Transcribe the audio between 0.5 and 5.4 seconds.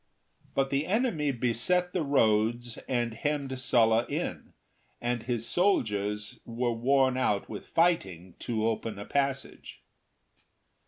5 8 the enemy beset the roads and hemmed Sulla in, and